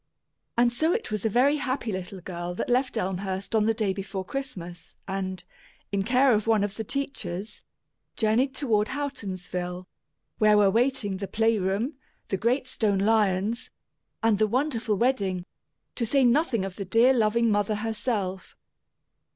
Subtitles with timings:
[0.57, 3.93] And so it was a very happy little girl that left Elmhurst on the day
[3.93, 5.43] before Christmas and,
[5.91, 7.61] in care of one of the teachers,
[8.17, 9.85] journeyed toward Houghtonsville,
[10.39, 11.97] where were waiting the play room,
[12.29, 13.69] the great stone lions,
[14.23, 15.45] and the wonderful wedding,
[15.93, 18.55] to say nothing of the dear loving mother herself.